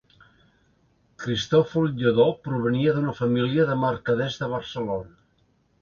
[1.23, 5.19] Cristòfol Lledó provenia d'una família de mercaders de Barcelona.